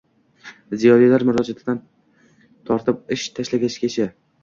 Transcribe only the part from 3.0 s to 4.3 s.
ish tashlashgacha